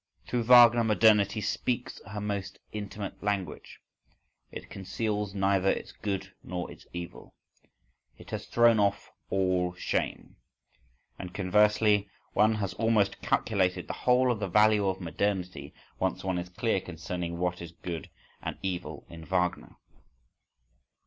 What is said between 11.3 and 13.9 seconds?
conversely, one has almost calculated